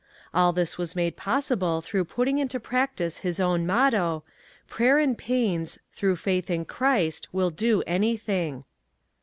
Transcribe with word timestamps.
All 0.33 0.51
this 0.51 0.79
was 0.79 0.95
made 0.95 1.15
possible 1.15 1.79
through 1.79 2.05
putting 2.05 2.39
into 2.39 2.59
practice 2.59 3.19
his 3.19 3.39
own 3.39 3.67
motto, 3.67 4.23
"Prayer 4.67 4.97
and 4.97 5.15
pains, 5.15 5.77
through 5.93 6.15
faith 6.15 6.49
in 6.49 6.65
Christ, 6.65 7.27
will 7.31 7.51
do 7.51 7.83
anything." 7.85 8.63